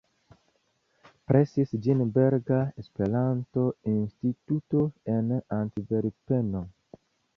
[1.31, 4.83] Presis ĝin Belga Esperanto-Instituto
[5.17, 6.65] en Antverpeno.